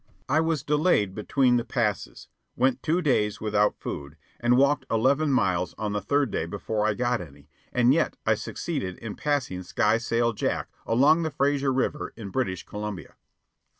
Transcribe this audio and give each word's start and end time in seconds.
I 0.27 0.39
was 0.41 0.63
delayed 0.63 1.13
between 1.13 1.57
the 1.57 1.63
passes, 1.63 2.27
went 2.55 2.81
two 2.81 3.03
days 3.03 3.39
without 3.39 3.77
food, 3.79 4.17
and 4.39 4.57
walked 4.57 4.83
eleven 4.89 5.31
miles 5.31 5.75
on 5.77 5.93
the 5.93 6.01
third 6.01 6.31
day 6.31 6.47
before 6.47 6.87
I 6.87 6.95
got 6.95 7.21
any, 7.21 7.49
and 7.71 7.93
yet 7.93 8.17
I 8.25 8.33
succeeded 8.33 8.97
in 8.97 9.15
passing 9.15 9.61
Skysail 9.61 10.33
Jack 10.33 10.69
along 10.87 11.21
the 11.21 11.29
Fraser 11.29 11.71
River 11.71 12.13
in 12.17 12.31
British 12.31 12.65
Columbia. 12.65 13.13